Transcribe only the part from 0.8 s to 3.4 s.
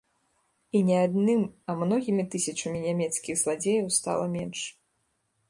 не адным, а многімі тысячамі нямецкіх